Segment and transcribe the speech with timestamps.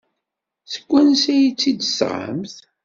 [0.71, 2.55] Seg wansi ay tt-id-tesɣamt?